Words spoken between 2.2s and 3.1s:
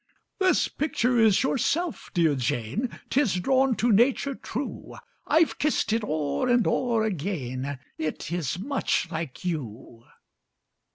Jane